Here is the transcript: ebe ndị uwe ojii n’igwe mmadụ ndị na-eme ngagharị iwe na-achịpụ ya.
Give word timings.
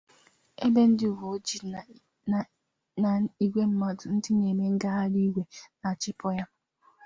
ebe 0.65 0.81
ndị 0.89 1.05
uwe 1.13 1.25
ojii 1.33 1.67
n’igwe 3.39 3.63
mmadụ 3.69 4.05
ndị 4.15 4.31
na-eme 4.37 4.65
ngagharị 4.75 5.19
iwe 5.27 5.43
na-achịpụ 5.79 6.27
ya. 6.37 6.45